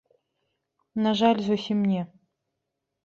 [1.07, 2.01] На жаль, зусім не.